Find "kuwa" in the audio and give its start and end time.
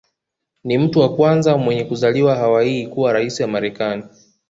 2.87-3.13